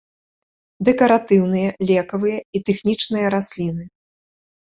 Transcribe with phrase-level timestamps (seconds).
[0.87, 3.85] Дэкаратыўныя, лекавыя і тэхнічныя расліны.